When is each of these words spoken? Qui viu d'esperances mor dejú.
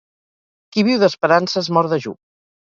Qui 0.75 0.83
viu 0.87 1.01
d'esperances 1.03 1.71
mor 1.79 1.91
dejú. 1.93 2.17